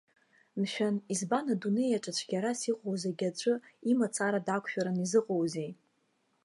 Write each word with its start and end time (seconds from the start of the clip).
Мшәан, 0.59 0.95
избан, 1.13 1.45
адунеи 1.53 1.97
аҿы 1.97 2.11
цәгьарас 2.17 2.61
иҟоу 2.71 2.95
зегьы 3.03 3.27
аӡәы 3.29 3.53
имацара 3.91 4.45
дақәшәаран 4.45 4.97
изыҟоузеи? 5.03 5.71